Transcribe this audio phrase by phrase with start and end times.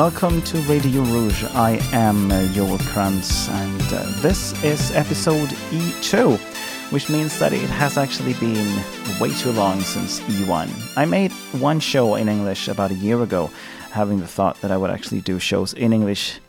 [0.00, 1.44] Welcome to Radio Rouge.
[1.52, 6.38] I am uh, Joel Krantz, and uh, this is episode E2,
[6.90, 8.82] which means that it has actually been
[9.20, 10.96] way too long since E1.
[10.96, 13.50] I made one show in English about a year ago,
[13.90, 16.40] having the thought that I would actually do shows in English,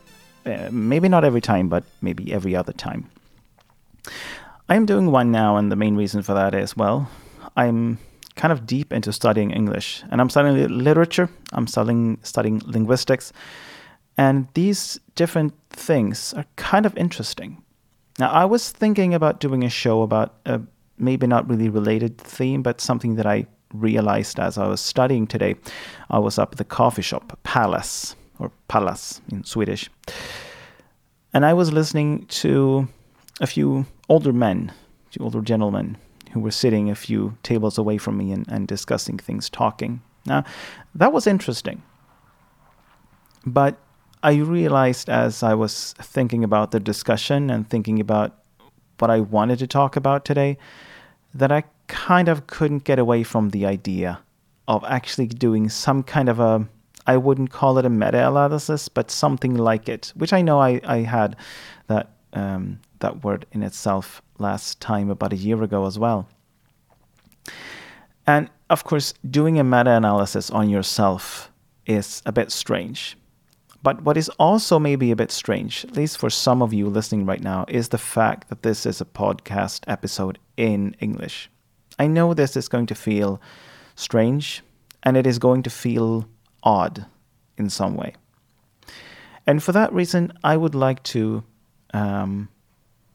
[0.46, 3.10] uh, maybe not every time, but maybe every other time.
[4.70, 7.06] I'm doing one now, and the main reason for that is well,
[7.54, 7.98] I'm
[8.34, 11.28] kind of deep into studying English, and I'm studying literature.
[11.52, 13.32] I'm studying studying linguistics,
[14.16, 17.62] and these different things are kind of interesting.
[18.18, 20.60] Now, I was thinking about doing a show about a
[20.98, 25.56] maybe not really related theme, but something that I realized as I was studying today.
[26.10, 29.90] I was up at the coffee shop, Palace or Palace in Swedish,
[31.32, 32.88] and I was listening to
[33.40, 34.72] a few older men,
[35.12, 35.96] to older gentlemen
[36.32, 40.02] who were sitting a few tables away from me and, and discussing things, talking.
[40.26, 40.44] Now,
[40.94, 41.82] that was interesting.
[43.44, 43.78] But
[44.22, 48.38] I realized as I was thinking about the discussion and thinking about
[48.98, 50.58] what I wanted to talk about today
[51.34, 54.20] that I kind of couldn't get away from the idea
[54.68, 56.68] of actually doing some kind of a
[57.04, 60.80] I wouldn't call it a meta analysis, but something like it, which I know I,
[60.84, 61.34] I had
[61.88, 66.26] that um, that word in itself last time about a year ago as well.
[68.26, 71.50] And of course, doing a meta analysis on yourself
[71.86, 73.16] is a bit strange.
[73.82, 77.26] But what is also maybe a bit strange, at least for some of you listening
[77.26, 81.50] right now, is the fact that this is a podcast episode in English.
[81.98, 83.40] I know this is going to feel
[83.96, 84.62] strange
[85.02, 86.26] and it is going to feel
[86.62, 87.06] odd
[87.58, 88.14] in some way.
[89.46, 91.42] And for that reason, I would like to
[91.92, 92.48] um,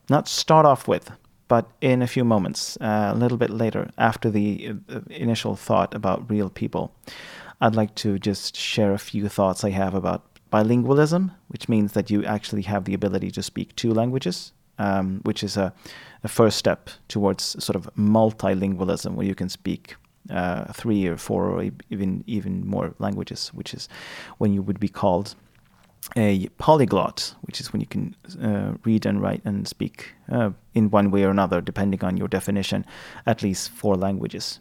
[0.08, 1.10] not start off with,
[1.48, 5.94] but in a few moments, uh, a little bit later, after the uh, initial thought
[5.94, 6.92] about real people,
[7.60, 12.10] I'd like to just share a few thoughts I have about bilingualism, which means that
[12.10, 15.72] you actually have the ability to speak two languages, um, which is a,
[16.22, 19.96] a, first step towards sort of multilingualism, where you can speak
[20.30, 23.88] uh, three or four or even even more languages, which is
[24.38, 25.34] when you would be called
[26.16, 30.90] a polyglot, which is when you can uh, read and write and speak uh, in
[30.90, 32.84] one way or another, depending on your definition,
[33.26, 34.60] at least four languages.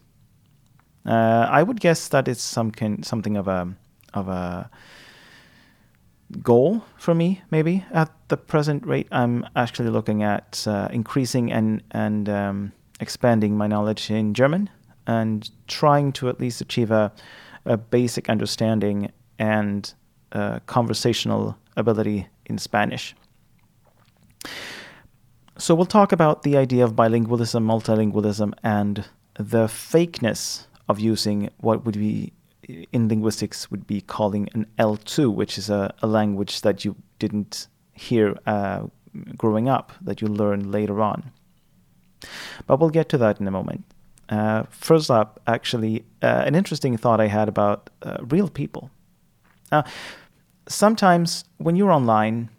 [1.06, 3.74] Uh, I would guess that it's some kind, something of a
[4.14, 4.70] of a
[6.42, 7.42] goal for me.
[7.50, 13.58] Maybe at the present rate, I'm actually looking at uh, increasing and and um, expanding
[13.58, 14.70] my knowledge in German
[15.06, 17.14] and trying to at least achieve a
[17.66, 19.94] a basic understanding and
[20.32, 23.16] uh, conversational ability in Spanish.
[25.58, 29.06] So we'll talk about the idea of bilingualism, multilingualism, and
[29.36, 32.34] the fakeness of using what would be
[32.92, 37.68] in linguistics would be calling an L2, which is a, a language that you didn't
[37.94, 38.84] hear uh,
[39.38, 41.32] growing up, that you learn later on.
[42.66, 43.86] But we'll get to that in a moment.
[44.30, 48.92] Uh, first up, actually, uh, an interesting thought I had about uh, real people.
[49.72, 49.84] Now,
[50.68, 52.50] sometimes when you're online,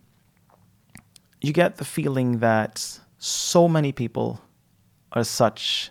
[1.40, 4.40] you get the feeling that so many people
[5.12, 5.90] are such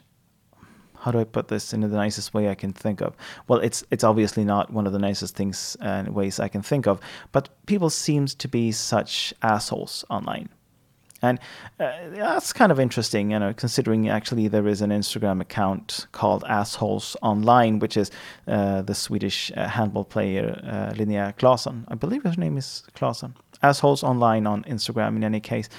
[1.00, 3.16] how do I put this in the nicest way I can think of?
[3.48, 6.88] Well, it's it's obviously not one of the nicest things and ways I can think
[6.88, 7.00] of,
[7.32, 10.50] but people seem to be such assholes online.
[11.22, 11.40] And
[11.80, 16.44] uh, that's kind of interesting, you know, considering actually there is an Instagram account called
[16.48, 18.12] Assholes Online, which is
[18.48, 21.86] uh, the Swedish uh, handball player uh, Linnea Claesson.
[21.88, 23.34] I believe her name is Claesson.
[23.64, 25.70] Assholes Online on Instagram, in any case,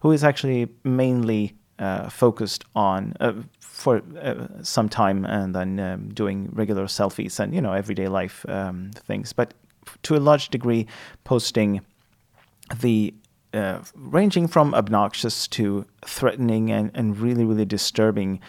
[0.00, 6.08] who is actually mainly uh, focused on uh, for uh, some time and then um,
[6.12, 9.54] doing regular selfies and you know everyday life um, things, but
[10.02, 10.86] to a large degree
[11.24, 11.80] posting
[12.80, 13.12] the
[13.54, 18.40] uh, ranging from obnoxious to threatening and, and really, really disturbing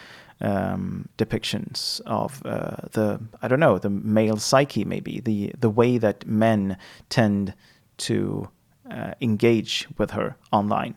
[0.41, 5.97] um, depictions of uh, the I don't know the male psyche, maybe the the way
[5.97, 6.77] that men
[7.09, 7.53] tend
[7.97, 8.50] to
[8.89, 10.95] uh, engage with her online.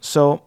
[0.00, 0.42] So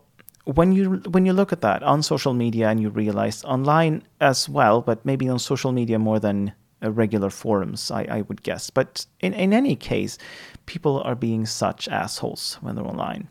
[0.46, 4.50] when you when you look at that on social media and you realize online as
[4.50, 6.54] well, but maybe on social media more than
[6.92, 8.70] regular forums, I, I would guess.
[8.70, 10.18] But in, in any case,
[10.66, 13.28] people are being such assholes when they're online.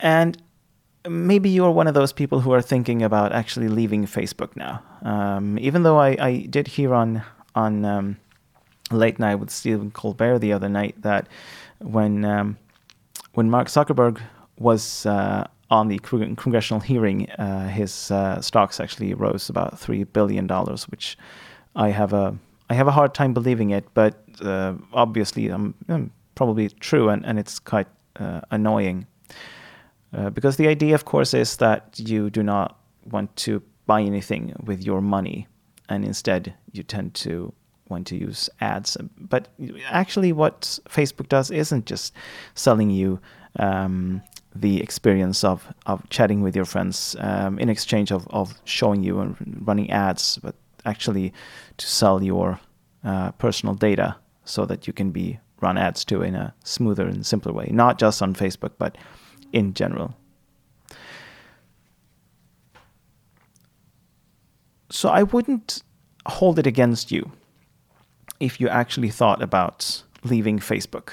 [0.00, 0.40] And
[1.08, 4.82] maybe you're one of those people who are thinking about actually leaving Facebook now.
[5.02, 7.22] Um, even though I, I did hear on
[7.54, 8.16] on um,
[8.90, 11.28] late night with Stephen Colbert the other night that
[11.80, 12.58] when um,
[13.34, 14.20] when Mark Zuckerberg
[14.58, 20.46] was uh, on the congressional hearing, uh, his uh, stocks actually rose about three billion
[20.46, 21.18] dollars, which
[21.76, 22.36] I have a
[22.70, 27.26] I have a hard time believing it, but uh, obviously I'm, I'm, probably true, and,
[27.26, 29.06] and it's quite uh, annoying.
[30.12, 32.78] Uh, because the idea, of course, is that you do not
[33.10, 35.48] want to buy anything with your money,
[35.88, 37.52] and instead you tend to
[37.88, 38.96] want to use ads.
[39.18, 39.48] But
[39.88, 42.14] actually, what Facebook does isn't just
[42.54, 43.18] selling you
[43.58, 44.22] um,
[44.54, 49.20] the experience of, of chatting with your friends um, in exchange of, of showing you
[49.20, 50.54] and running ads, but
[50.84, 51.32] actually
[51.76, 52.58] to sell your
[53.04, 57.26] uh, personal data so that you can be run ads to in a smoother and
[57.26, 58.96] simpler way, not just on Facebook, but
[59.52, 60.14] in general.
[64.90, 65.82] So I wouldn't
[66.26, 67.32] hold it against you
[68.40, 71.12] if you actually thought about leaving Facebook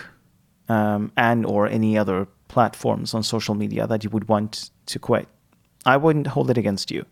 [0.69, 5.27] um, and or any other platforms on social media that you would want to quit.
[5.86, 7.06] I wouldn't hold it against you.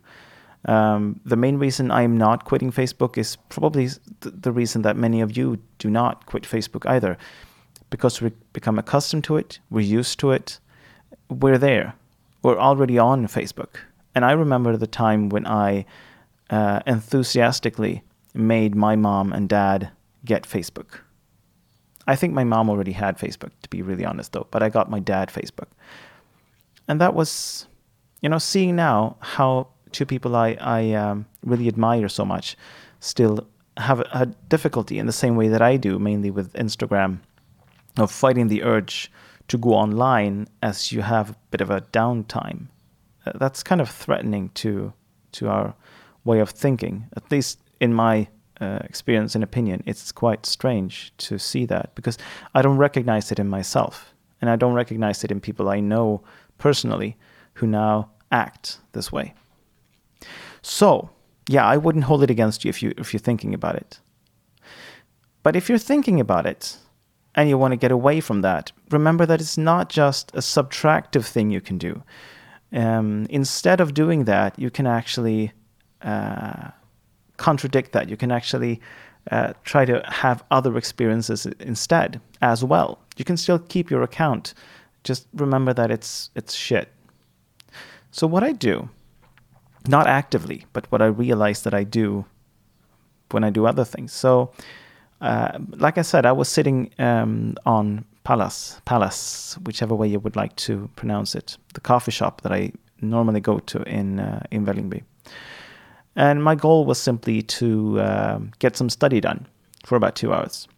[0.66, 5.20] Um, the main reason I'm not quitting Facebook is probably th- the reason that many
[5.20, 7.18] of you do not quit Facebook either,
[7.90, 10.58] because we become accustomed to it, we're used to it,
[11.28, 11.94] we're there.
[12.42, 13.76] We're already on Facebook.
[14.14, 15.86] And I remember the time when I
[16.50, 18.02] uh, enthusiastically
[18.34, 19.90] made my mom and dad
[20.24, 21.00] get Facebook.
[22.06, 24.90] I think my mom already had Facebook, to be really honest, though, but I got
[24.90, 25.68] my dad Facebook.
[26.86, 27.66] And that was,
[28.20, 32.56] you know, seeing now how two people I, I um, really admire so much
[33.00, 33.46] still
[33.76, 37.20] have a difficulty in the same way that I do, mainly with Instagram,
[37.96, 39.10] of fighting the urge
[39.48, 42.68] to go online as you have a bit of a downtime.
[43.26, 44.92] Uh, that's kind of threatening to
[45.32, 45.74] to our
[46.24, 47.08] way of thinking.
[47.16, 48.28] At least in my
[48.64, 52.18] uh, experience and opinion, it's quite strange to see that because
[52.54, 56.22] I don't recognize it in myself, and I don't recognize it in people I know
[56.58, 57.16] personally
[57.54, 59.34] who now act this way.
[60.62, 61.10] So,
[61.48, 64.00] yeah, I wouldn't hold it against you if you if you're thinking about it.
[65.42, 66.78] But if you're thinking about it,
[67.34, 71.26] and you want to get away from that, remember that it's not just a subtractive
[71.26, 72.02] thing you can do.
[72.72, 75.52] Um, instead of doing that, you can actually
[76.02, 76.70] uh,
[77.36, 78.08] contradict that.
[78.08, 78.80] You can actually
[79.30, 82.98] uh, try to have other experiences instead as well.
[83.16, 84.54] You can still keep your account.
[85.02, 86.88] Just remember that it's it's shit.
[88.10, 88.88] So what I do,
[89.88, 92.24] not actively, but what I realize that I do
[93.30, 94.12] when I do other things.
[94.12, 94.52] So
[95.20, 100.36] uh, like I said, I was sitting um, on Palace, Palace, whichever way you would
[100.36, 104.64] like to pronounce it, the coffee shop that I normally go to in uh, in
[104.64, 105.02] Vällingby.
[106.16, 109.46] And my goal was simply to uh, get some study done
[109.84, 110.68] for about two hours.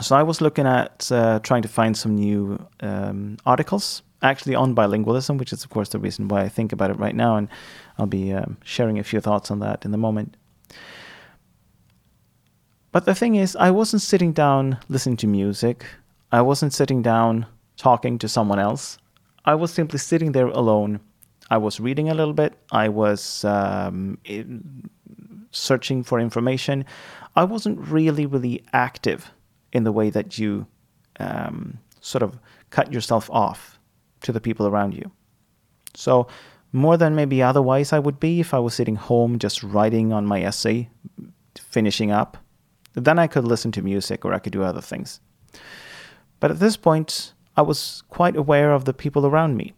[0.00, 4.74] So I was looking at uh, trying to find some new um, articles, actually on
[4.74, 7.48] bilingualism, which is of course the reason why I think about it right now, and
[7.98, 10.36] I'll be um, sharing a few thoughts on that in the moment.
[12.92, 15.86] But the thing is, I wasn't sitting down listening to music.
[16.32, 18.98] I wasn't sitting down talking to someone else.
[19.44, 21.00] I was simply sitting there alone.
[21.50, 22.54] I was reading a little bit.
[22.70, 24.18] I was um,
[25.50, 26.84] searching for information.
[27.36, 29.30] I wasn't really, really active
[29.72, 30.66] in the way that you
[31.18, 32.38] um, sort of
[32.70, 33.78] cut yourself off
[34.22, 35.10] to the people around you.
[35.94, 36.28] So,
[36.72, 40.24] more than maybe otherwise I would be if I was sitting home just writing on
[40.24, 40.88] my essay,
[41.56, 42.36] finishing up
[42.94, 45.20] then I could listen to music or I could do other things.
[46.38, 49.74] But at this point, I was quite aware of the people around me.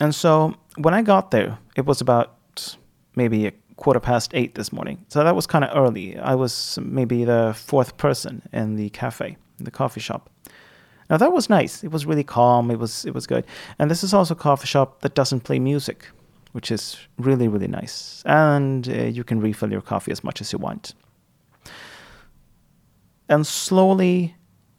[0.00, 2.76] And so when I got there, it was about
[3.14, 5.04] maybe a quarter past eight this morning.
[5.08, 6.18] So that was kind of early.
[6.18, 10.30] I was maybe the fourth person in the cafe, in the coffee shop.
[11.08, 11.84] Now that was nice.
[11.84, 12.70] It was really calm.
[12.70, 13.46] It was it was good.
[13.78, 16.06] And this is also a coffee shop that doesn't play music
[16.56, 18.22] which is really, really nice.
[18.24, 20.94] And uh, you can refill your coffee as much as you want.
[23.28, 24.34] And slowly,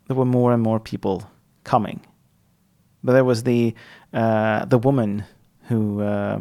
[0.08, 1.30] there were more and more people
[1.66, 2.02] coming.
[3.04, 3.74] But there was the
[4.14, 5.24] uh, the woman
[5.64, 6.40] who uh,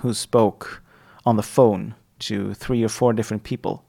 [0.00, 0.82] who spoke
[1.24, 3.84] on the phone to three or four different people,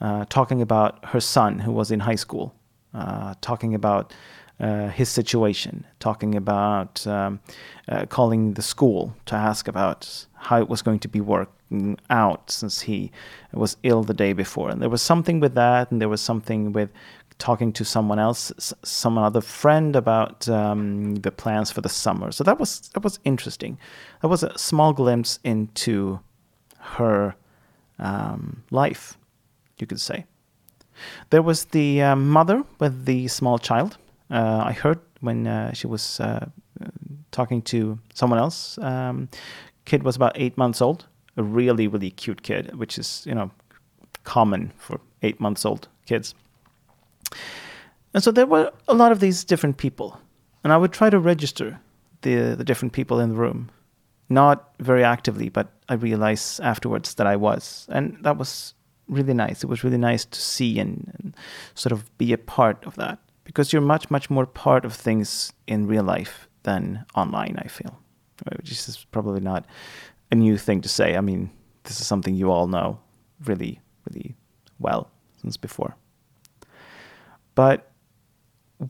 [0.00, 2.54] uh, talking about her son who was in high school,
[2.92, 4.12] uh, talking about
[4.60, 7.40] uh, his situation, talking about um,
[7.88, 12.50] uh, calling the school to ask about how it was going to be working out
[12.50, 13.10] since he
[13.52, 14.70] was ill the day before.
[14.70, 16.90] And there was something with that, and there was something with
[17.38, 18.52] talking to someone else,
[18.84, 22.32] some other friend about um, the plans for the summer.
[22.32, 23.78] So that was that was interesting.
[24.22, 26.20] That was a small glimpse into
[26.78, 27.34] her
[27.98, 29.18] um, life,
[29.78, 30.26] you could say.
[31.30, 33.98] There was the uh, mother with the small child.
[34.30, 36.46] Uh, I heard when uh, she was uh,
[37.32, 38.78] talking to someone else.
[38.78, 39.28] Um,
[39.84, 41.06] kid was about eight months old.
[41.36, 43.50] A really really cute kid, which is you know
[44.22, 46.34] common for eight months old kids.
[48.12, 50.20] And so there were a lot of these different people,
[50.62, 51.80] and I would try to register
[52.22, 53.70] the the different people in the room,
[54.28, 58.74] not very actively, but I realized afterwards that I was, and that was
[59.08, 59.64] really nice.
[59.64, 61.36] It was really nice to see and, and
[61.74, 65.52] sort of be a part of that because you're much much more part of things
[65.66, 67.56] in real life than online.
[67.58, 67.98] I feel,
[68.46, 69.66] uh, which is probably not
[70.30, 71.16] a new thing to say.
[71.16, 71.50] I mean,
[71.82, 72.98] this is something you all know
[73.44, 74.36] really really
[74.78, 75.96] well since before.
[77.54, 77.90] But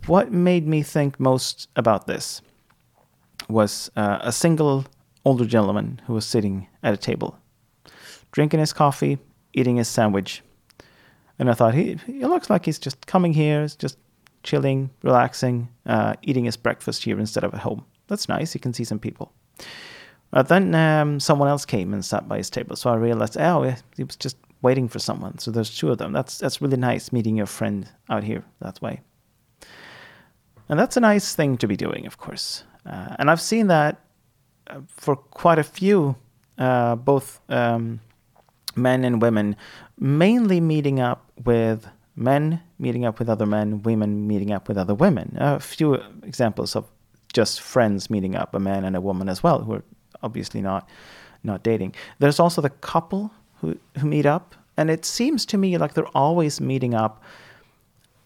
[0.06, 2.42] what made me think most about this
[3.48, 4.86] was uh, a single
[5.24, 7.38] older gentleman who was sitting at a table,
[8.32, 9.18] drinking his coffee,
[9.52, 10.42] eating his sandwich.
[11.38, 13.98] And I thought, he, he looks like he's just coming here, just
[14.42, 17.84] chilling, relaxing, uh, eating his breakfast here instead of at home.
[18.06, 18.52] That's nice.
[18.52, 19.32] He can see some people.
[20.30, 22.76] But then um, someone else came and sat by his table.
[22.76, 25.38] So I realized, oh, he was just waiting for someone.
[25.38, 26.12] So there's two of them.
[26.12, 29.00] That's that's really nice meeting your friend out here that way.
[30.68, 32.64] And that's a nice thing to be doing, of course.
[32.86, 34.00] Uh, and I've seen that
[34.66, 36.16] uh, for quite a few,
[36.58, 38.00] uh, both um,
[38.74, 39.56] men and women,
[39.98, 44.94] mainly meeting up with men meeting up with other men, women meeting up with other
[44.94, 45.36] women.
[45.38, 46.84] A few examples of
[47.32, 49.84] just friends meeting up, a man and a woman as well, who are
[50.22, 50.88] obviously not
[51.42, 51.94] not dating.
[52.20, 53.30] There's also the couple
[53.64, 54.54] who, who meet up.
[54.76, 57.22] And it seems to me like they're always meeting up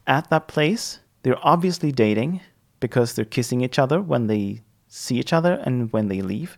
[0.07, 0.99] at that place.
[1.23, 2.41] They're obviously dating
[2.79, 6.57] because they're kissing each other when they see each other and when they leave.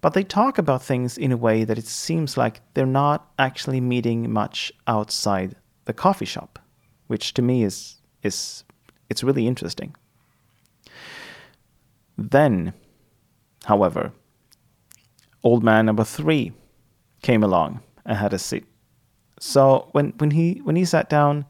[0.00, 3.80] But they talk about things in a way that it seems like they're not actually
[3.80, 6.58] meeting much outside the coffee shop,
[7.06, 8.64] which to me is is
[9.08, 9.94] it's really interesting.
[12.16, 12.72] Then,
[13.64, 14.12] however,
[15.42, 16.52] old man number 3
[17.22, 18.66] came along and had a seat.
[19.38, 21.46] So when when he when he sat down,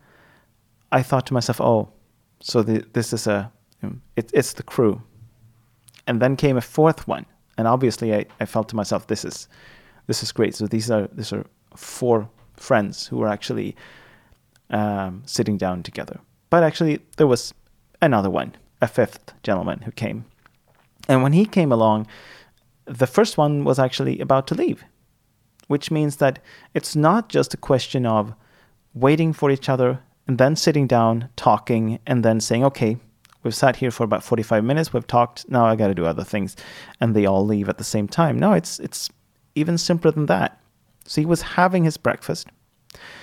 [0.92, 1.88] I thought to myself, "Oh,
[2.40, 3.52] so the, this is a
[4.16, 5.02] it, it's the crew."
[6.06, 9.48] And then came a fourth one, and obviously I, I felt to myself, "This is
[10.06, 11.44] this is great." So these are these are
[11.76, 13.74] four friends who were actually
[14.70, 16.20] um, sitting down together.
[16.48, 17.54] But actually, there was
[18.02, 20.24] another one, a fifth gentleman who came,
[21.08, 22.06] and when he came along,
[22.86, 24.84] the first one was actually about to leave
[25.70, 26.40] which means that
[26.74, 28.34] it's not just a question of
[28.92, 32.96] waiting for each other and then sitting down, talking, and then saying, okay,
[33.44, 36.24] we've sat here for about 45 minutes, we've talked, now I got to do other
[36.24, 36.56] things.
[37.00, 38.36] And they all leave at the same time.
[38.36, 39.10] No, it's, it's
[39.54, 40.60] even simpler than that.
[41.04, 42.48] So he was having his breakfast.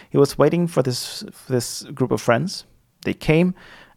[0.10, 2.64] He was waiting for this, for this group of friends.
[3.04, 3.56] They came,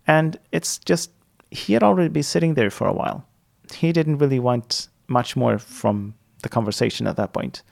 [0.08, 1.12] and it's just,
[1.52, 3.24] he had already been sitting there for a while.
[3.72, 7.62] He didn't really want much more from the conversation at that point.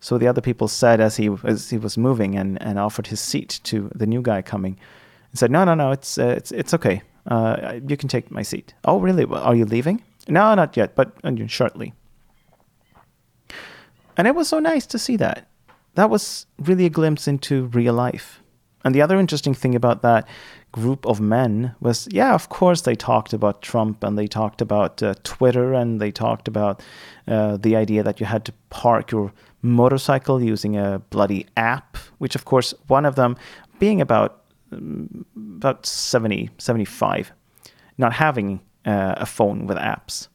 [0.00, 3.20] So the other people said as he as he was moving and, and offered his
[3.20, 4.78] seat to the new guy coming,
[5.30, 7.02] and said, "No, no, no, it's uh, it's it's okay.
[7.26, 9.24] Uh, you can take my seat." Oh, really?
[9.24, 10.02] Are you leaving?
[10.26, 11.92] No, not yet, but uh, shortly.
[14.16, 15.48] And it was so nice to see that.
[15.94, 18.40] That was really a glimpse into real life.
[18.84, 20.26] And the other interesting thing about that
[20.72, 25.02] group of men was, yeah, of course they talked about Trump and they talked about
[25.02, 26.82] uh, Twitter and they talked about
[27.28, 32.34] uh, the idea that you had to park your motorcycle using a bloody app, which
[32.34, 33.36] of course one of them
[33.78, 34.36] being about
[34.72, 37.32] about 70, 75,
[37.98, 40.28] not having uh, a phone with apps.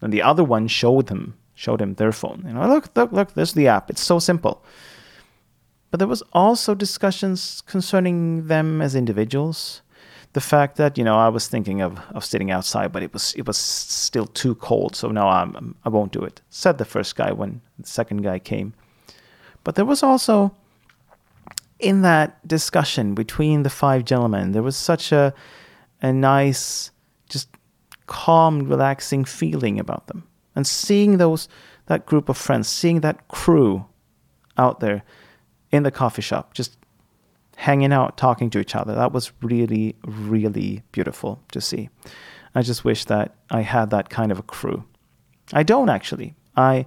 [0.00, 2.44] And the other one showed them showed him their phone.
[2.46, 3.90] You know, look, look, look, there's the app.
[3.90, 4.64] It's so simple.
[5.90, 9.82] But there was also discussions concerning them as individuals.
[10.34, 13.34] The fact that you know I was thinking of, of sitting outside, but it was
[13.34, 16.40] it was still too cold, so no, I'm, I won't do it.
[16.50, 18.74] Said the first guy when the second guy came.
[19.64, 20.54] But there was also
[21.78, 25.32] in that discussion between the five gentlemen, there was such a
[26.00, 26.90] a nice,
[27.28, 27.48] just
[28.06, 30.24] calm, relaxing feeling about them.
[30.54, 31.48] And seeing those
[31.86, 33.86] that group of friends, seeing that crew
[34.56, 35.02] out there
[35.70, 36.76] in the coffee shop, just
[37.58, 38.94] hanging out, talking to each other.
[38.94, 41.90] That was really, really beautiful to see.
[42.54, 44.84] I just wish that I had that kind of a crew.
[45.52, 46.36] I don't actually.
[46.56, 46.86] I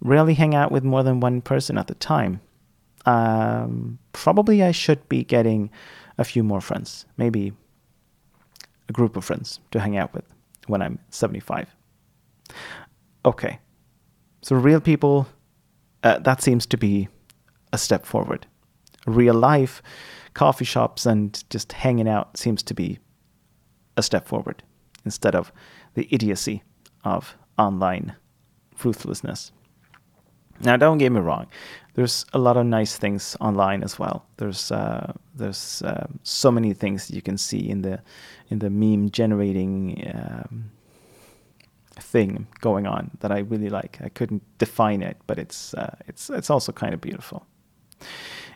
[0.00, 2.40] rarely hang out with more than one person at the time.
[3.06, 5.70] Um, probably I should be getting
[6.18, 7.52] a few more friends, maybe
[8.88, 10.24] a group of friends to hang out with
[10.66, 11.72] when I'm 75.
[13.24, 13.60] Okay,
[14.42, 15.28] so real people,
[16.02, 17.06] uh, that seems to be
[17.72, 18.48] a step forward.
[19.06, 19.82] Real life,
[20.34, 22.98] coffee shops, and just hanging out seems to be
[23.96, 24.62] a step forward
[25.04, 25.52] instead of
[25.94, 26.62] the idiocy
[27.04, 28.14] of online
[28.84, 29.52] ruthlessness.
[30.62, 31.46] Now, don't get me wrong.
[31.94, 34.26] There's a lot of nice things online as well.
[34.36, 38.00] There's uh, there's uh, so many things you can see in the
[38.50, 40.70] in the meme generating um,
[41.96, 43.98] thing going on that I really like.
[44.02, 47.46] I couldn't define it, but it's uh, it's it's also kind of beautiful.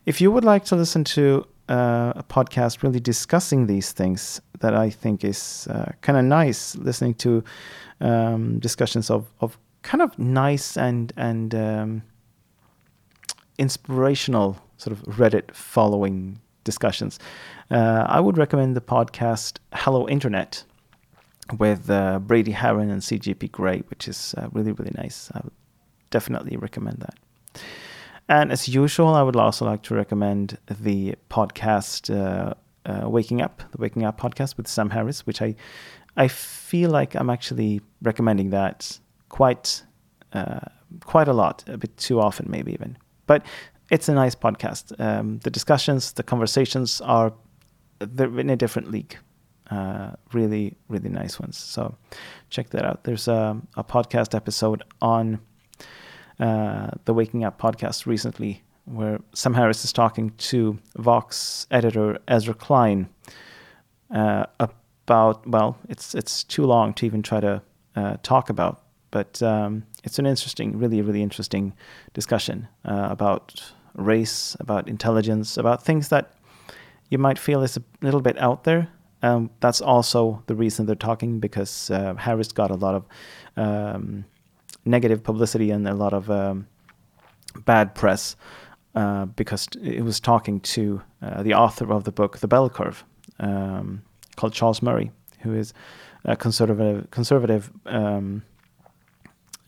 [0.06, 4.74] If you would like to listen to uh, a podcast really discussing these things, that
[4.74, 7.44] I think is uh, kind of nice, listening to
[8.00, 12.02] um, discussions of of kind of nice and and um,
[13.58, 17.18] inspirational sort of Reddit following discussions.
[17.70, 20.64] Uh, I would recommend the podcast Hello Internet
[21.58, 25.30] with uh, Brady Haran and CGP Grey, which is uh, really really nice.
[25.34, 25.52] I would
[26.10, 27.62] definitely recommend that.
[28.28, 32.54] And as usual, I would also like to recommend the podcast uh,
[32.86, 35.54] uh, Waking Up, the Waking Up podcast with Sam Harris, which I
[36.16, 39.82] I feel like I'm actually recommending that quite
[40.32, 40.60] uh,
[41.04, 42.96] quite a lot, a bit too often, maybe even.
[43.26, 43.44] But
[43.90, 44.98] it's a nice podcast.
[44.98, 47.32] Um, the discussions, the conversations are
[47.98, 49.16] they're in a different league.
[49.70, 51.56] Uh, really, really nice ones.
[51.56, 51.96] So
[52.50, 53.04] check that out.
[53.04, 55.40] There's a, a podcast episode on
[56.40, 62.54] uh, the Waking Up podcast recently where Sam Harris is talking to Vox editor Ezra
[62.54, 63.08] Klein
[64.10, 67.62] uh, about well, it's it's too long to even try to
[67.96, 71.72] uh, talk about, but um, it's an interesting, really, really interesting
[72.12, 76.32] discussion uh, about race, about intelligence, about things that
[77.10, 78.88] you might feel is a little bit out there.
[79.22, 83.06] Um, that's also the reason they're talking because uh, Harris got a lot of
[83.56, 84.26] um,
[84.84, 86.66] negative publicity and a lot of um,
[87.64, 88.36] bad press
[88.94, 93.04] uh, because it was talking to uh, the author of the book The Bell Curve,
[93.40, 94.02] um,
[94.36, 95.74] called Charles Murray, who is
[96.24, 98.42] a conservative conservative um,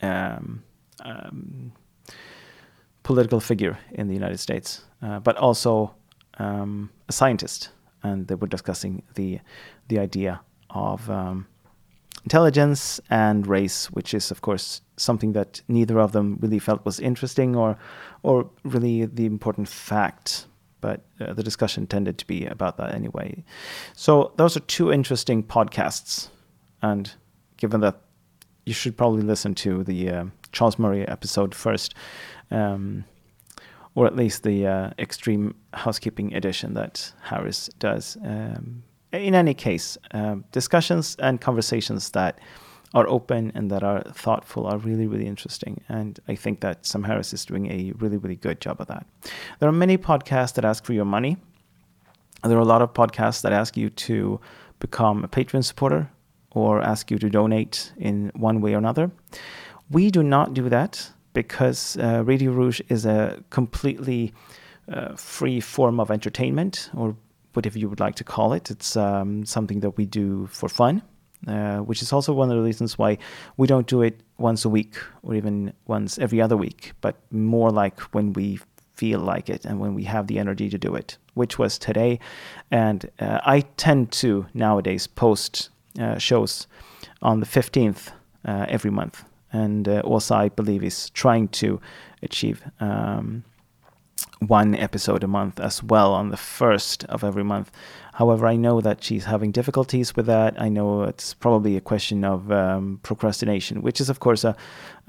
[0.00, 0.62] um,
[1.04, 1.72] um,
[3.02, 5.94] political figure in the United States, uh, but also
[6.38, 7.70] a scientist.
[8.02, 9.40] And they were discussing the
[9.88, 11.46] the idea of um,
[12.26, 16.98] intelligence and race, which is, of course, something that neither of them really felt was
[16.98, 17.78] interesting or
[18.22, 20.46] or really the important fact.
[20.80, 23.44] But uh, the discussion tended to be about that anyway.
[23.94, 26.28] So those are two interesting podcasts,
[26.82, 27.12] and
[27.58, 28.00] given that
[28.64, 31.94] you should probably listen to the uh, Charles Murray episode first,
[32.50, 33.04] um,
[33.94, 38.16] or at least the uh, extreme housekeeping edition that Harris does.
[38.24, 42.38] Um, in any case, uh, discussions and conversations that
[42.94, 45.82] are open and that are thoughtful are really, really interesting.
[45.88, 49.06] And I think that Sam Harris is doing a really, really good job of that.
[49.58, 51.36] There are many podcasts that ask for your money.
[52.42, 54.40] There are a lot of podcasts that ask you to
[54.78, 56.10] become a Patreon supporter
[56.52, 59.10] or ask you to donate in one way or another.
[59.90, 64.32] We do not do that because uh, Radio Rouge is a completely
[64.90, 67.16] uh, free form of entertainment, or
[67.56, 68.70] whatever you would like to call it.
[68.70, 71.02] It's um, something that we do for fun,
[71.46, 73.18] uh, which is also one of the reasons why
[73.56, 77.70] we don't do it once a week or even once every other week, but more
[77.70, 78.60] like when we
[78.94, 82.18] feel like it and when we have the energy to do it, which was today.
[82.70, 86.66] And uh, I tend to nowadays post uh, shows
[87.22, 88.10] on the 15th
[88.44, 89.24] uh, every month.
[89.52, 91.80] And uh, also, I believe, is trying to
[92.22, 93.44] achieve um,
[94.40, 97.70] one episode a month as well on the first of every month.
[98.14, 100.60] However, I know that she's having difficulties with that.
[100.60, 104.56] I know it's probably a question of um, procrastination, which is, of course, a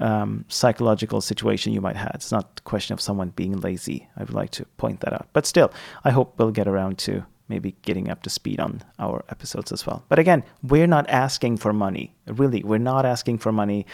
[0.00, 2.12] um, psychological situation you might have.
[2.14, 4.08] It's not a question of someone being lazy.
[4.16, 5.28] I would like to point that out.
[5.32, 5.72] But still,
[6.04, 9.86] I hope we'll get around to maybe getting up to speed on our episodes as
[9.86, 10.04] well.
[10.10, 12.14] But again, we're not asking for money.
[12.26, 13.86] Really, we're not asking for money.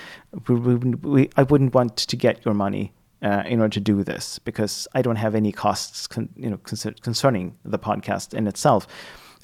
[0.49, 2.93] We, we, we, I wouldn't want to get your money
[3.25, 6.59] uh, in order to do this because I don't have any costs, con, you know,
[6.59, 8.87] con- concerning the podcast in itself.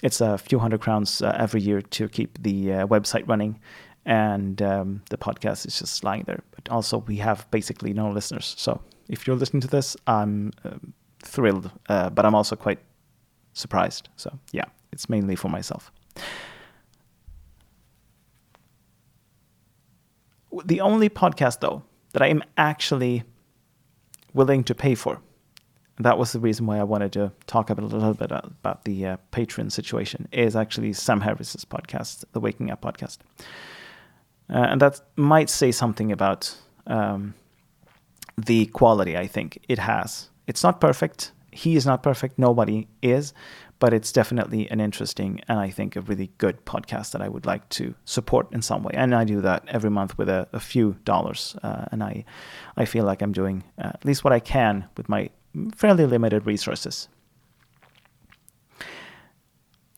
[0.03, 3.59] It's a few hundred crowns uh, every year to keep the uh, website running,
[4.05, 6.43] and um, the podcast is just lying there.
[6.55, 8.55] But also, we have basically no listeners.
[8.57, 12.79] So if you're listening to this, I'm um, thrilled, uh, but I'm also quite
[13.55, 14.09] surprised.
[14.17, 15.91] So yeah, it's mainly for myself.
[20.65, 23.25] The only podcast though that I am actually
[24.35, 25.21] willing to pay for.
[25.99, 29.17] That was the reason why I wanted to talk a little bit about the uh,
[29.33, 30.29] Patreon situation.
[30.33, 33.19] Is actually Sam Harris's podcast, the Waking Up podcast,
[34.49, 36.55] uh, and that might say something about
[36.87, 37.35] um,
[38.39, 39.19] the quality.
[39.19, 40.31] I think it has.
[40.47, 41.33] It's not perfect.
[41.53, 42.39] He is not perfect.
[42.39, 43.35] Nobody is,
[43.79, 47.47] but it's definitely an interesting and I think a really good podcast that I would
[47.47, 48.93] like to support in some way.
[48.95, 52.25] And I do that every month with a, a few dollars, uh, and I,
[52.77, 55.31] I feel like I'm doing uh, at least what I can with my
[55.75, 57.09] fairly limited resources.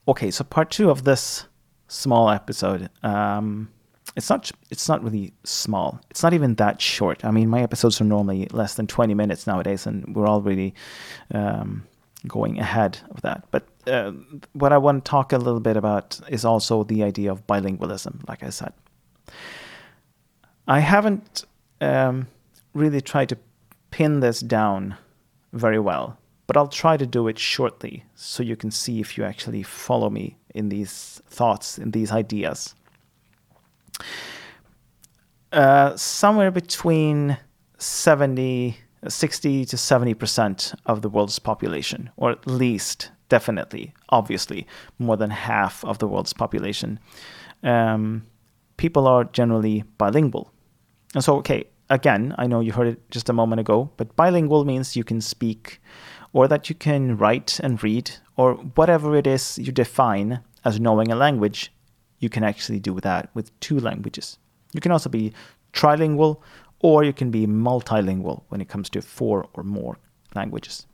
[0.09, 1.47] Okay, so part two of this
[1.89, 2.89] small episode.
[3.03, 3.69] Um,
[4.17, 6.01] it's not it's not really small.
[6.11, 7.25] It's not even that short.
[7.25, 10.75] I mean, my episodes are normally less than 20 minutes nowadays, and we're already
[11.33, 11.85] um,
[12.27, 13.45] going ahead of that.
[13.51, 14.13] But uh,
[14.53, 18.29] what I want to talk a little bit about is also the idea of bilingualism,
[18.29, 18.73] like I said.
[20.69, 21.45] I haven't
[21.81, 22.29] um,
[22.75, 23.39] really tried to
[23.91, 24.97] pin this down
[25.53, 29.25] very well, but I'll try to do it shortly so you can see if you
[29.25, 32.75] actually follow me in these thoughts, in these ideas.
[35.53, 37.37] Uh, somewhere between
[37.79, 38.79] 70
[39.09, 44.67] 60 to 70% of the world's population, or at least, definitely, obviously,
[44.99, 47.01] more than half of the world's population,
[47.63, 48.25] um,
[48.77, 50.53] people are generally bilingual.
[51.15, 54.65] And so, okay, again, I know you heard it just a moment ago, but bilingual
[54.65, 55.81] means you can speak
[56.33, 61.11] or that you can write and read or whatever it is you define as knowing
[61.11, 61.73] a language,
[62.23, 64.39] you can actually do that with two languages.
[64.73, 65.33] You can also be
[65.73, 66.41] trilingual
[66.79, 69.99] or you can be multilingual when it comes to four or more
[70.35, 70.87] languages.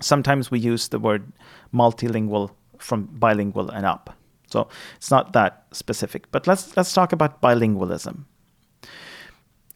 [0.00, 1.32] Sometimes we use the word
[1.72, 4.14] multilingual from bilingual and up.
[4.48, 6.30] So it's not that specific.
[6.30, 8.24] But let's let's talk about bilingualism.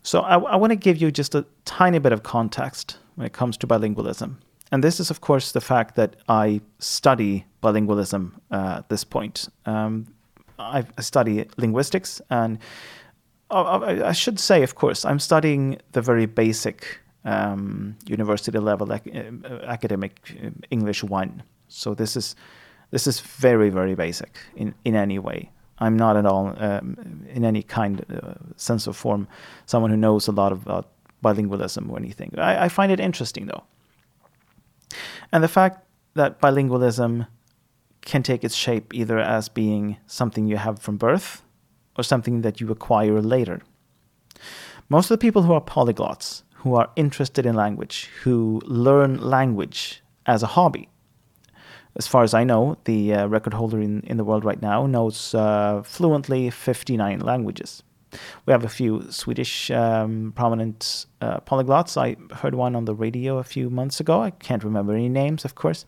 [0.02, 3.32] So I, I want to give you just a tiny bit of context when it
[3.32, 4.36] comes to bilingualism.
[4.72, 9.48] And this is, of course, the fact that I study bilingualism uh, at this point.
[9.66, 10.06] Um,
[10.60, 12.58] I study linguistics, and
[13.50, 19.54] I should say, of course, I'm studying the very basic um, university level ac- uh,
[19.66, 21.42] academic uh, English one.
[21.68, 22.36] So this is
[22.90, 25.50] this is very very basic in in any way.
[25.78, 29.26] I'm not at all um, in any kind uh, sense of form
[29.66, 30.88] someone who knows a lot about
[31.24, 32.34] bilingualism or anything.
[32.38, 33.64] I, I find it interesting though,
[35.32, 37.26] and the fact that bilingualism
[38.02, 41.42] can take its shape either as being something you have from birth
[41.96, 43.60] or something that you acquire later.
[44.88, 50.02] Most of the people who are polyglots, who are interested in language, who learn language
[50.26, 50.88] as a hobby,
[51.96, 54.86] as far as I know, the uh, record holder in, in the world right now
[54.86, 57.82] knows uh, fluently 59 languages.
[58.46, 61.96] We have a few Swedish um, prominent uh, polyglots.
[61.96, 64.20] I heard one on the radio a few months ago.
[64.20, 65.84] I can't remember any names, of course,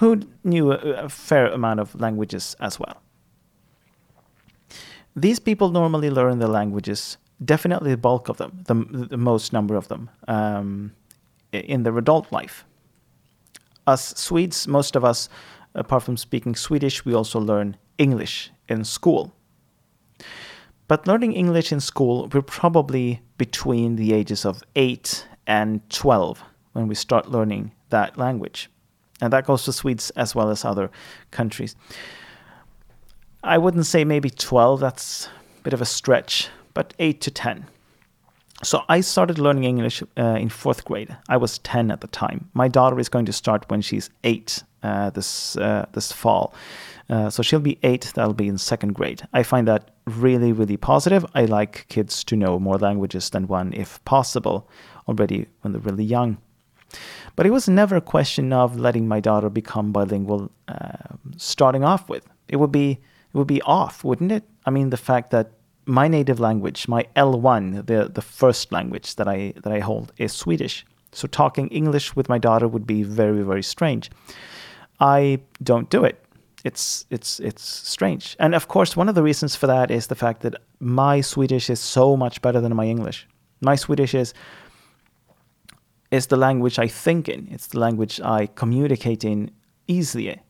[0.00, 3.02] who knew a, a fair amount of languages as well.
[5.14, 8.74] These people normally learn the languages, definitely the bulk of them, the,
[9.10, 10.92] the most number of them, um,
[11.52, 12.64] in their adult life.
[13.86, 15.28] Us Swedes, most of us,
[15.74, 19.34] apart from speaking Swedish, we also learn English in school.
[20.88, 26.88] But learning English in school, we're probably between the ages of 8 and 12 when
[26.88, 28.69] we start learning that language.
[29.20, 30.90] And that goes for Swedes as well as other
[31.30, 31.76] countries.
[33.42, 35.28] I wouldn't say maybe 12, that's
[35.58, 37.66] a bit of a stretch, but 8 to 10.
[38.62, 41.16] So I started learning English uh, in fourth grade.
[41.30, 42.50] I was 10 at the time.
[42.52, 46.54] My daughter is going to start when she's 8 uh, this, uh, this fall.
[47.08, 49.26] Uh, so she'll be 8, that'll be in second grade.
[49.32, 51.24] I find that really, really positive.
[51.34, 54.68] I like kids to know more languages than one if possible
[55.08, 56.38] already when they're really young.
[57.36, 62.08] But it was never a question of letting my daughter become bilingual uh, starting off
[62.08, 62.26] with.
[62.48, 62.98] It would be
[63.32, 64.44] it would be off, wouldn't it?
[64.66, 65.52] I mean, the fact that
[65.86, 70.32] my native language, my L1, the the first language that I that I hold is
[70.32, 70.84] Swedish.
[71.12, 74.10] So talking English with my daughter would be very very strange.
[75.00, 76.24] I don't do it.
[76.64, 78.36] It's it's it's strange.
[78.38, 81.70] And of course, one of the reasons for that is the fact that my Swedish
[81.70, 83.26] is so much better than my English.
[83.60, 84.34] My Swedish is
[86.10, 87.48] is the language I think in.
[87.50, 89.50] It's the language I communicate in
[89.86, 90.40] easily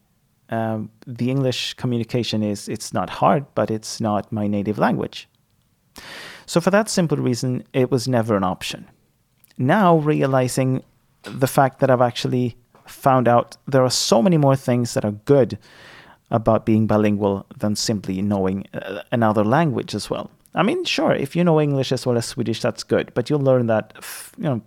[0.51, 5.29] um, the English communication is it's not hard, but it's not my native language.
[6.47, 8.89] So for that simple reason, it was never an option.
[9.57, 10.83] Now realizing
[11.23, 15.13] the fact that I've actually found out there are so many more things that are
[15.13, 15.59] good
[16.33, 20.31] about being bilingual than simply knowing uh, another language as well.
[20.55, 23.41] I mean, sure, if you know English as well as Swedish, that's good, but you'll
[23.41, 23.95] learn that,
[24.37, 24.63] you know,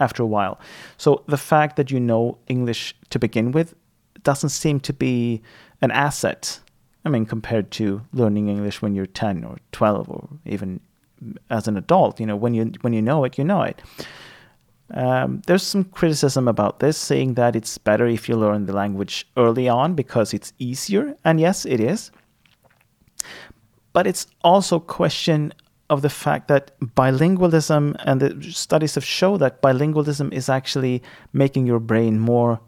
[0.00, 0.58] after a while.
[0.96, 3.74] So the fact that you know English to begin with
[4.22, 5.42] doesn't seem to be
[5.80, 6.60] an asset.
[7.04, 10.80] I mean, compared to learning English when you're 10 or 12 or even
[11.50, 13.80] as an adult, you know, when you when you know it, you know it.
[14.94, 19.26] Um, there's some criticism about this, saying that it's better if you learn the language
[19.36, 22.10] early on because it's easier, and yes, it is.
[23.92, 25.52] But it's also a question
[25.88, 31.66] of the fact that bilingualism and the studies have shown that bilingualism is actually making
[31.66, 32.60] your brain more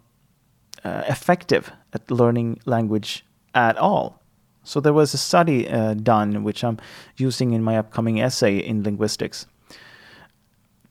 [0.84, 4.22] uh, effective at learning language at all.
[4.62, 6.78] So there was a study uh, done, which I'm
[7.16, 9.46] using in my upcoming essay in linguistics,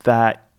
[0.03, 0.49] that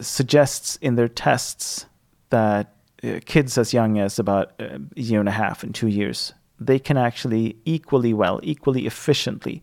[0.00, 1.86] suggests in their tests
[2.30, 6.32] that uh, kids as young as about a year and a half and two years,
[6.58, 9.62] they can actually equally well, equally efficiently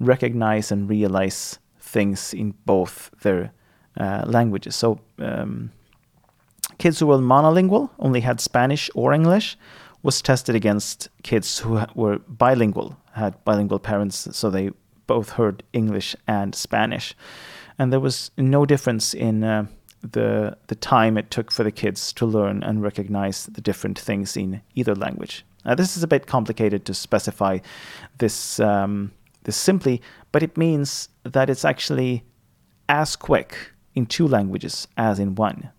[0.00, 3.52] recognize and realize things in both their
[3.98, 4.76] uh, languages.
[4.76, 5.70] So um,
[6.78, 9.56] kids who were monolingual, only had Spanish or English,
[10.02, 14.70] was tested against kids who were bilingual, had bilingual parents, so they
[15.06, 17.14] both heard English and Spanish
[17.78, 19.66] and there was no difference in uh,
[20.02, 24.36] the the time it took for the kids to learn and recognize the different things
[24.36, 25.44] in either language.
[25.64, 27.58] Now, this is a bit complicated to specify
[28.18, 29.12] this um,
[29.44, 30.02] this simply,
[30.32, 32.24] but it means that it's actually
[32.88, 33.56] as quick
[33.94, 35.70] in two languages as in one,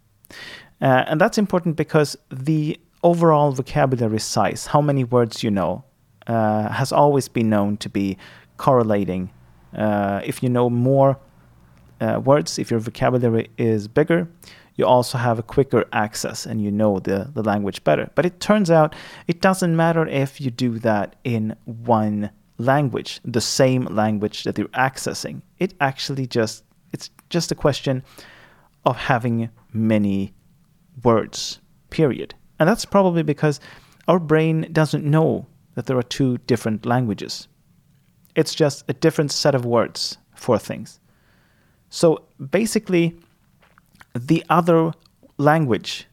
[0.81, 5.83] uh, and that's important because the overall vocabulary size, how many words you know,
[6.27, 8.17] uh, has always been known to be
[8.57, 9.29] correlating.
[9.77, 11.19] Uh, if you know more
[12.01, 14.27] uh, words, if your vocabulary is bigger,
[14.75, 18.09] you also have a quicker access and you know the, the language better.
[18.15, 18.95] But it turns out
[19.27, 24.67] it doesn't matter if you do that in one language, the same language that you're
[24.69, 25.41] accessing.
[25.59, 28.03] It actually just it's just a question
[28.85, 30.33] of having many
[31.03, 32.35] words, period.
[32.59, 33.59] And that's probably because
[34.07, 37.47] our brain doesn't know that there are two different languages.
[38.35, 40.99] It's just a different set of words for things.
[41.89, 43.17] So basically,
[44.13, 44.93] the other
[45.37, 46.07] language,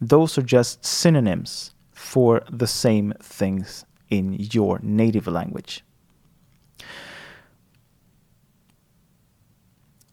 [0.00, 5.82] those are just synonyms for the same things in your native language.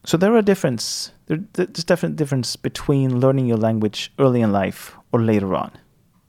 [0.05, 1.11] So there are difference.
[1.27, 5.71] There's definite difference between learning your language early in life or later on.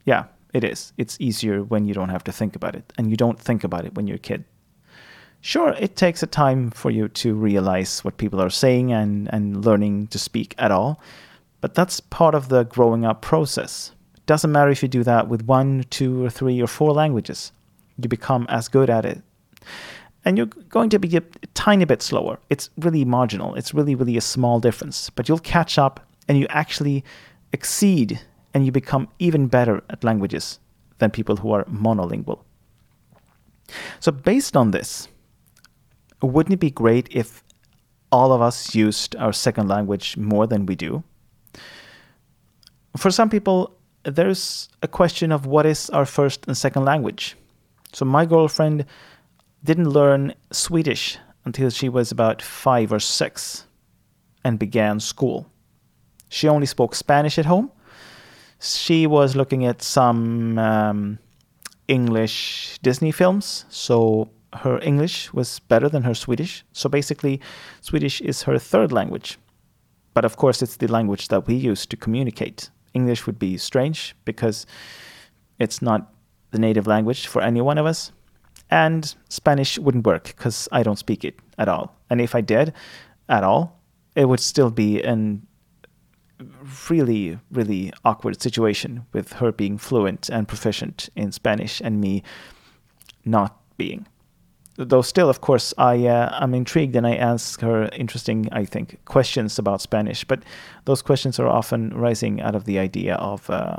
[0.05, 0.93] Yeah, it is.
[0.97, 3.85] It's easier when you don't have to think about it, and you don't think about
[3.85, 4.45] it when you're a kid
[5.45, 9.63] sure, it takes a time for you to realize what people are saying and, and
[9.63, 10.99] learning to speak at all.
[11.61, 13.91] But that's part of the growing up process.
[14.15, 17.51] It doesn't matter if you do that with one, two, or three, or four languages.
[17.97, 19.21] You become as good at it.
[20.23, 21.21] And you're going to be a
[21.53, 22.39] tiny bit slower.
[22.49, 23.53] It's really marginal.
[23.55, 25.09] It's really, really a small difference.
[25.11, 27.03] But you'll catch up and you actually
[27.53, 28.19] exceed
[28.53, 30.59] and you become even better at languages
[30.97, 32.39] than people who are monolingual.
[33.99, 35.07] So, based on this,
[36.21, 37.43] wouldn't it be great if
[38.11, 41.03] all of us used our second language more than we do?
[42.97, 47.35] For some people, there's a question of what is our first and second language.
[47.95, 48.85] So my girlfriend
[49.63, 53.67] didn't learn Swedish until she was about five or six
[54.43, 55.47] and began school.
[56.27, 57.71] She only spoke Spanish at home.
[58.59, 61.19] She was looking at some um,
[61.87, 66.65] English Disney films, so her English was better than her Swedish.
[66.73, 67.39] So basically,
[67.79, 69.39] Swedish is her third language.
[70.13, 72.69] But of course, it's the language that we use to communicate.
[72.93, 74.65] English would be strange because
[75.59, 76.11] it's not
[76.55, 78.11] the native language for any one of us.
[78.69, 81.95] And Spanish wouldn't work because I don't speak it at all.
[82.09, 82.73] And if I did
[83.29, 83.79] at all,
[84.15, 85.45] it would still be an
[86.89, 92.23] really, really awkward situation with her being fluent and proficient in Spanish and me
[93.25, 94.07] not being
[94.77, 98.99] though still, of course, I uh, I'm intrigued and I ask her interesting, I think,
[99.05, 100.23] questions about Spanish.
[100.23, 100.43] But
[100.85, 103.77] those questions are often rising out of the idea of uh,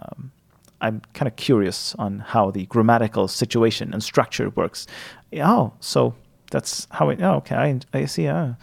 [0.80, 4.86] I'm kind of curious on how the grammatical situation and structure works.
[5.34, 6.14] Oh, so
[6.50, 7.22] that's how it.
[7.22, 8.28] Oh, okay, I I see.
[8.28, 8.54] Uh.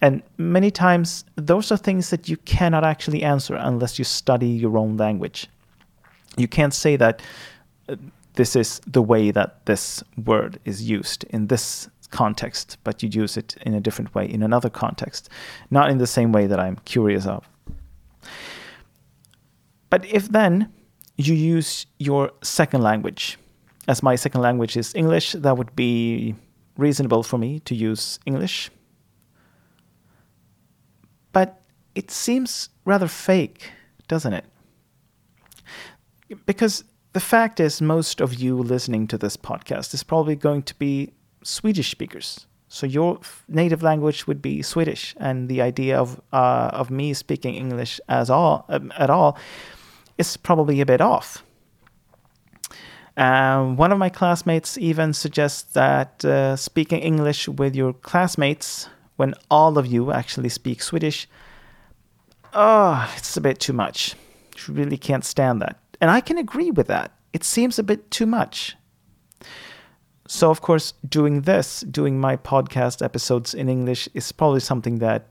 [0.00, 4.78] And many times, those are things that you cannot actually answer unless you study your
[4.78, 5.48] own language.
[6.36, 7.20] You can't say that
[7.88, 7.96] uh,
[8.34, 13.36] this is the way that this word is used in this context, but you use
[13.36, 15.28] it in a different way in another context,
[15.70, 17.48] not in the same way that I'm curious of.
[19.90, 20.72] But if then
[21.18, 23.38] you use your second language,
[23.88, 26.34] as my second language is English, that would be
[26.76, 28.70] reasonable for me to use English.
[31.32, 31.60] But
[31.94, 33.72] it seems rather fake,
[34.06, 34.44] doesn't it?
[36.46, 40.74] Because the fact is, most of you listening to this podcast is probably going to
[40.76, 42.46] be Swedish speakers.
[42.68, 47.54] So your native language would be Swedish, and the idea of uh, of me speaking
[47.54, 49.38] English as all um, at all
[50.18, 51.42] is probably a bit off.
[53.16, 59.34] Um, one of my classmates even suggests that uh, speaking English with your classmates when
[59.50, 61.28] all of you actually speak Swedish,
[62.54, 64.14] oh, it's a bit too much.
[64.56, 65.78] You really can't stand that.
[66.00, 67.12] And I can agree with that.
[67.32, 68.76] It seems a bit too much.
[70.28, 75.26] So, of course, doing this, doing my podcast episodes in English, is probably something that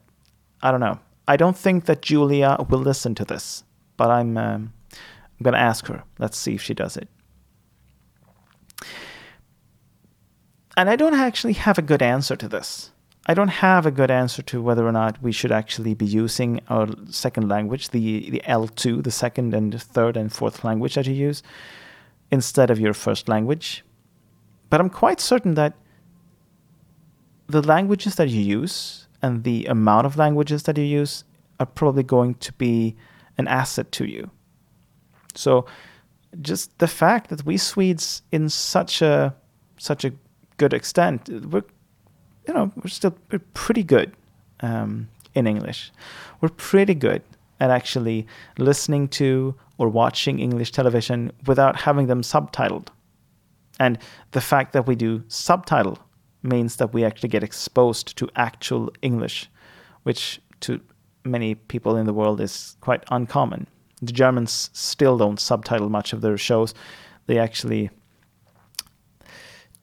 [0.61, 0.99] I don't know.
[1.27, 3.63] I don't think that Julia will listen to this,
[3.95, 4.73] but I'm, um,
[5.39, 6.03] I'm going to ask her.
[6.19, 7.07] Let's see if she does it.
[10.75, 12.91] And I don't actually have a good answer to this.
[13.29, 16.61] I don't have a good answer to whether or not we should actually be using
[16.69, 21.13] our second language, the, the L2, the second and third and fourth language that you
[21.13, 21.43] use,
[22.31, 23.83] instead of your first language.
[24.69, 25.73] But I'm quite certain that
[27.47, 31.23] the languages that you use and the amount of languages that you use
[31.59, 32.95] are probably going to be
[33.37, 34.29] an asset to you.
[35.37, 35.65] So
[36.41, 39.33] just the fact that we Swedes in such a
[39.77, 40.11] such a
[40.57, 41.63] good extent, we're
[42.47, 44.13] you know we're still we're pretty good
[44.61, 45.91] um, in English.
[46.41, 47.21] We're pretty good
[47.59, 52.87] at actually listening to or watching English television without having them subtitled.
[53.79, 53.97] And
[54.31, 55.99] the fact that we do subtitle
[56.43, 59.49] means that we actually get exposed to actual English,
[60.03, 60.79] which to
[61.23, 63.67] many people in the world is quite uncommon.
[64.01, 66.73] The Germans still don't subtitle much of their shows.
[67.25, 67.89] They actually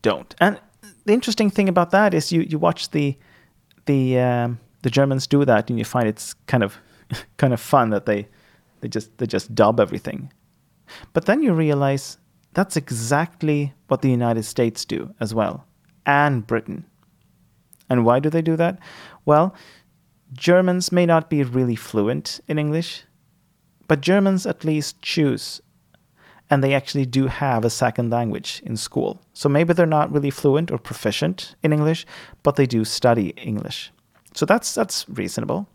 [0.02, 0.34] don't.
[0.40, 0.60] And
[1.04, 3.16] the interesting thing about that is you, you watch the
[3.86, 6.78] the um, the Germans do that and you find it's kind of
[7.36, 8.28] kind of fun that they
[8.80, 10.32] they just they just dub everything.
[11.12, 12.18] But then you realize
[12.52, 15.66] that's exactly what the United States do as well,
[16.06, 16.84] and Britain.
[17.90, 18.78] And why do they do that?
[19.24, 19.54] Well,
[20.32, 23.04] Germans may not be really fluent in English,
[23.88, 25.60] but Germans at least choose,
[26.50, 29.20] and they actually do have a second language in school.
[29.32, 32.06] So maybe they're not really fluent or proficient in English,
[32.42, 33.90] but they do study English.
[34.34, 35.68] So that's that's reasonable.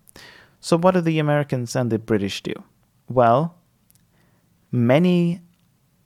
[0.59, 2.53] So what do the Americans and the British do?
[3.07, 3.55] Well,
[4.71, 5.41] many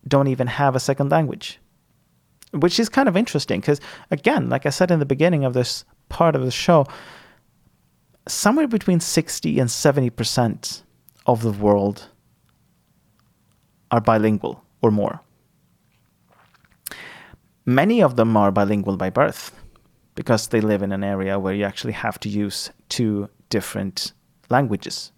[0.07, 1.59] don't even have a second language,
[2.51, 5.85] which is kind of interesting because, again, like I said in the beginning of this
[6.09, 6.85] part of the show,
[8.27, 10.83] somewhere between 60 and 70%
[11.25, 12.07] of the world
[13.91, 15.21] are bilingual or more.
[17.65, 19.51] Many of them are bilingual by birth
[20.15, 24.11] because they live in an area where you actually have to use two different
[24.49, 25.11] languages.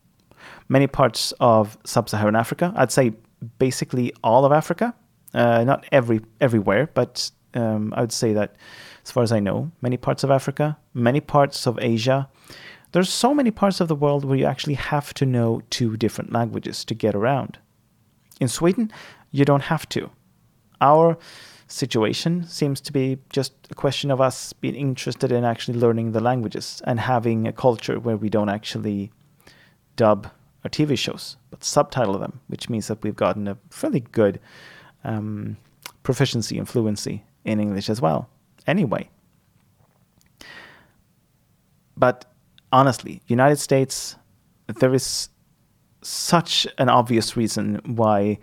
[0.70, 3.13] Many parts of sub Saharan Africa, I'd say
[3.60, 4.94] basically all of Africa.
[5.34, 8.56] Uh, not every everywhere, but um, I would say that,
[9.04, 12.30] as far as I know, many parts of Africa, many parts of Asia.
[12.96, 16.32] There's so many parts of the world where you actually have to know two different
[16.32, 17.60] languages to get around.
[18.40, 18.90] In Sweden,
[19.32, 20.12] you don't have to.
[20.80, 21.18] Our
[21.68, 26.22] situation seems to be just a question of us being interested in actually learning the
[26.22, 29.12] languages and having a culture where we don't actually
[29.98, 30.30] dub
[30.64, 34.40] our TV shows, but subtitle them, which means that we've gotten a fairly good
[35.04, 35.58] um,
[36.04, 38.30] proficiency and fluency in English as well.
[38.66, 39.10] Anyway,
[41.98, 42.32] but
[42.76, 44.18] honestly, United States,
[44.82, 45.30] there is
[46.02, 48.38] such an obvious reason why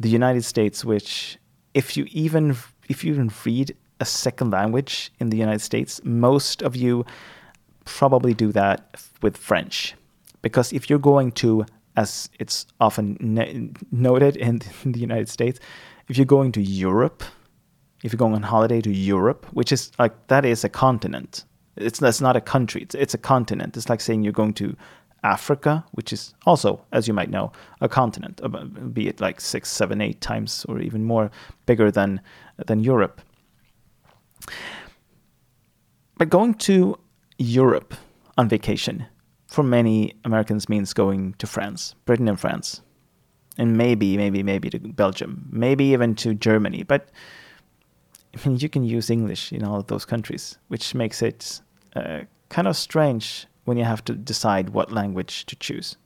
[0.00, 1.38] the United States, which
[1.74, 2.56] if you even
[2.88, 7.04] if you even read a second language in the United States, most of you
[7.84, 8.78] probably do that
[9.22, 9.94] with French
[10.40, 11.66] because if you're going to,
[11.96, 13.04] as it's often
[13.92, 15.60] noted in the United States,
[16.08, 17.22] if you're going to Europe,
[18.02, 21.44] if you're going on holiday to Europe, which is like that is a continent.
[21.76, 22.82] It's that's not a country.
[22.82, 23.76] It's it's a continent.
[23.76, 24.76] It's like saying you're going to
[25.24, 27.50] Africa, which is also, as you might know,
[27.80, 28.40] a continent,
[28.92, 31.30] be it like six, seven, eight times or even more
[31.66, 32.20] bigger than
[32.66, 33.20] than Europe.
[36.18, 36.96] But going to
[37.38, 37.94] Europe
[38.36, 39.06] on vacation
[39.48, 42.82] for many Americans means going to France, Britain and France,
[43.56, 46.82] and maybe, maybe, maybe to Belgium, maybe even to Germany.
[46.82, 47.08] But
[48.34, 51.60] I mean, you can use English in all of those countries, which makes it
[51.94, 55.96] uh, kind of strange when you have to decide what language to choose.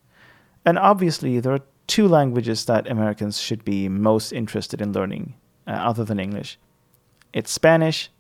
[0.65, 5.35] And obviously, there are two languages that Americans should be most interested in learning,
[5.67, 6.59] uh, other than English.
[7.33, 8.11] It's Spanish,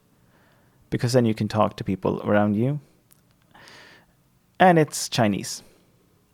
[0.91, 2.81] because then you can talk to people around you,
[4.59, 5.63] and it's Chinese,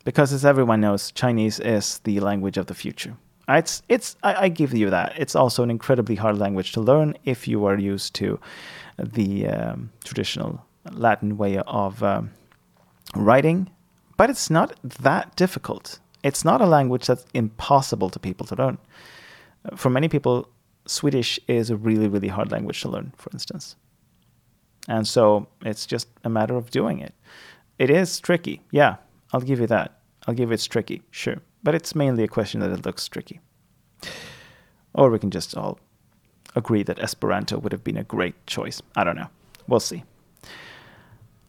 [0.04, 3.16] because as everyone knows, Chinese is the language of the future.
[3.48, 5.12] It's it's I, I, give you that.
[5.18, 8.40] It's also an incredibly hard language to learn if you are used to
[8.98, 12.30] the um, traditional Latin way of um,
[13.14, 13.70] writing,
[14.16, 15.98] but it's not that difficult.
[16.22, 18.78] It's not a language that's impossible to people to learn.
[19.76, 20.48] For many people,
[20.86, 23.76] Swedish is a really really hard language to learn, for instance,
[24.88, 27.14] and so it's just a matter of doing it.
[27.78, 28.96] It is tricky, yeah.
[29.32, 29.98] I'll give you that.
[30.26, 33.40] I'll give it's tricky, sure but it's mainly a question that it looks tricky.
[34.94, 35.80] Or we can just all
[36.54, 38.80] agree that Esperanto would have been a great choice.
[38.94, 39.28] I don't know.
[39.66, 40.04] We'll see.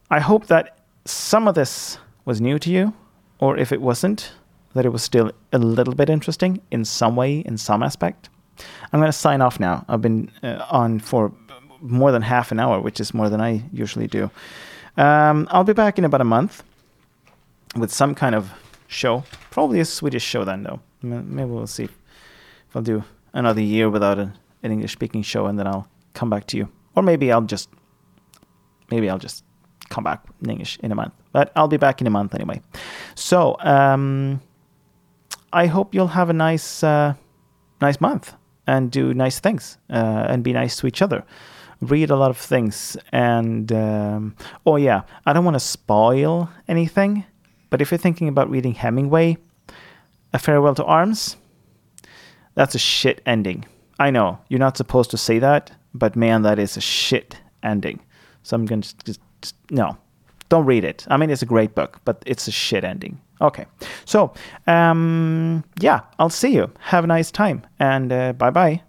[0.10, 2.94] I hope that some of this was new to you,
[3.40, 4.32] or if it wasn't,
[4.74, 8.30] that it was still a little bit interesting in some way, in some aspect.
[8.92, 9.86] I'm going to sign off now.
[9.88, 11.32] I've been uh, on for
[11.82, 14.32] more than half an hour, which is more than I usually do.
[14.98, 16.64] Um, I'll be back in about a month
[17.76, 18.52] with some kind of
[18.88, 19.24] show.
[19.56, 20.82] Probably a Swedish show then, though.
[21.02, 21.98] Maybe we'll see if
[22.76, 24.34] I'll do another year without an,
[24.64, 26.68] an English speaking show, and then I'll come back to you.
[26.94, 27.70] Or maybe I'll just
[28.92, 29.46] maybe I'll just
[29.88, 31.14] come back in English in a month.
[31.32, 32.60] But I'll be back in a month anyway.
[33.16, 34.42] So um,
[35.54, 37.14] I hope you'll have a nice uh,
[37.80, 38.34] nice month
[38.68, 41.24] and do nice things uh, and be nice to each other.
[41.80, 44.36] Read a lot of things and um,
[44.66, 47.24] oh yeah, I don't want to spoil anything
[47.76, 49.36] but if you're thinking about reading Hemingway,
[50.32, 51.36] A Farewell to Arms,
[52.54, 53.66] that's a shit ending.
[54.00, 58.00] I know, you're not supposed to say that, but man, that is a shit ending.
[58.44, 59.98] So I'm going to just, just no,
[60.48, 61.06] don't read it.
[61.10, 63.20] I mean, it's a great book, but it's a shit ending.
[63.42, 63.66] Okay.
[64.06, 64.34] So,
[64.68, 66.72] um, yeah, I'll see you.
[66.80, 68.84] Have a nice time and uh, bye bye.